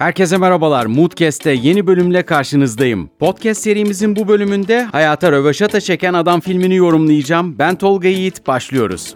[0.00, 0.86] Herkese merhabalar.
[0.86, 3.10] Moodcast'te yeni bölümle karşınızdayım.
[3.18, 7.58] Podcast serimizin bu bölümünde hayata röveşata çeken adam filmini yorumlayacağım.
[7.58, 9.14] Ben Tolga Yiğit, başlıyoruz.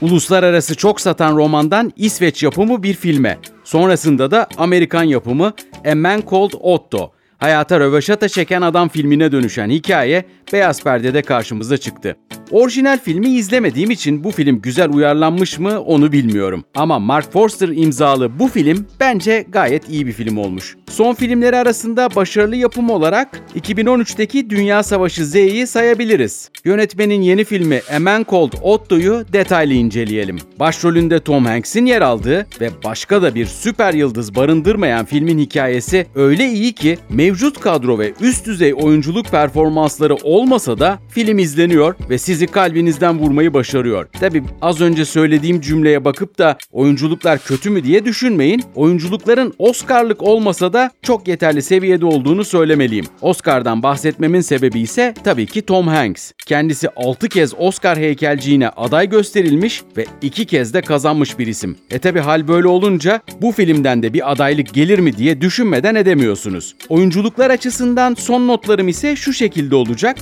[0.00, 3.38] Uluslararası çok satan romandan İsveç yapımı bir filme.
[3.64, 5.52] Sonrasında da Amerikan yapımı
[5.92, 7.12] A Man Called Otto.
[7.38, 12.16] Hayata röveşata çeken adam filmine dönüşen hikaye beyaz perdede karşımıza çıktı.
[12.50, 16.64] Orijinal filmi izlemediğim için bu film güzel uyarlanmış mı onu bilmiyorum.
[16.74, 20.76] Ama Mark Forster imzalı bu film bence gayet iyi bir film olmuş.
[20.90, 26.50] Son filmleri arasında başarılı yapım olarak 2013'teki Dünya Savaşı Z'yi sayabiliriz.
[26.64, 30.38] Yönetmenin yeni filmi A Man Called Otto'yu detaylı inceleyelim.
[30.60, 36.46] Başrolünde Tom Hanks'in yer aldığı ve başka da bir süper yıldız barındırmayan filmin hikayesi öyle
[36.46, 42.38] iyi ki mevcut kadro ve üst düzey oyunculuk performansları olmasa da film izleniyor ve siz
[42.38, 44.08] sizi kalbinizden vurmayı başarıyor.
[44.20, 48.62] Tabi az önce söylediğim cümleye bakıp da oyunculuklar kötü mü diye düşünmeyin.
[48.74, 53.04] Oyunculukların Oscar'lık olmasa da çok yeterli seviyede olduğunu söylemeliyim.
[53.20, 56.32] Oscar'dan bahsetmemin sebebi ise tabii ki Tom Hanks.
[56.46, 61.76] Kendisi 6 kez Oscar heykelciğine aday gösterilmiş ve 2 kez de kazanmış bir isim.
[61.90, 66.74] E tabi hal böyle olunca bu filmden de bir adaylık gelir mi diye düşünmeden edemiyorsunuz.
[66.88, 70.16] Oyunculuklar açısından son notlarım ise şu şekilde olacak.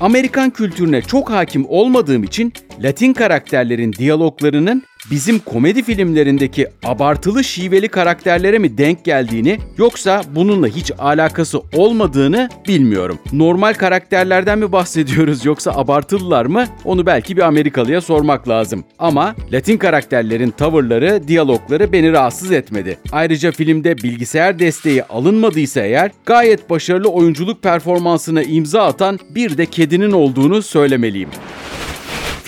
[0.00, 8.58] Amerikan kültürüne çok hakim olmadığım için Latin karakterlerin diyaloglarının bizim komedi filmlerindeki abartılı şiveli karakterlere
[8.58, 13.18] mi denk geldiğini yoksa bununla hiç alakası olmadığını bilmiyorum.
[13.32, 16.64] Normal karakterlerden mi bahsediyoruz yoksa abartılılar mı?
[16.84, 18.84] Onu belki bir Amerikalıya sormak lazım.
[18.98, 22.98] Ama Latin karakterlerin tavırları, diyalogları beni rahatsız etmedi.
[23.12, 30.12] Ayrıca filmde bilgisayar desteği alınmadıysa eğer gayet başarılı oyunculuk performansına imza atan bir de kedinin
[30.12, 31.28] olduğunu söylemeliyim.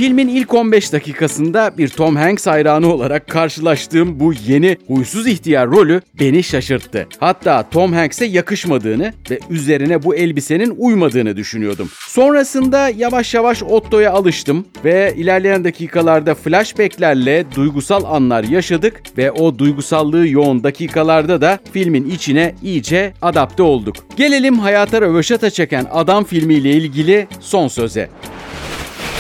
[0.01, 6.01] Filmin ilk 15 dakikasında bir Tom Hanks hayranı olarak karşılaştığım bu yeni huysuz ihtiyar rolü
[6.21, 7.07] beni şaşırttı.
[7.19, 11.89] Hatta Tom Hanks'e yakışmadığını ve üzerine bu elbisenin uymadığını düşünüyordum.
[12.09, 20.29] Sonrasında yavaş yavaş Otto'ya alıştım ve ilerleyen dakikalarda flashbacklerle duygusal anlar yaşadık ve o duygusallığı
[20.29, 23.97] yoğun dakikalarda da filmin içine iyice adapte olduk.
[24.17, 28.09] Gelelim hayata röveşata çeken adam filmiyle ilgili son söze.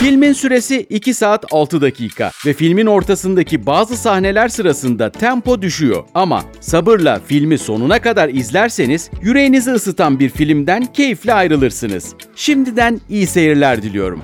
[0.01, 6.05] Filmin süresi 2 saat 6 dakika ve filmin ortasındaki bazı sahneler sırasında tempo düşüyor.
[6.15, 12.15] Ama sabırla filmi sonuna kadar izlerseniz yüreğinizi ısıtan bir filmden keyifle ayrılırsınız.
[12.37, 14.23] Şimdiden iyi seyirler diliyorum.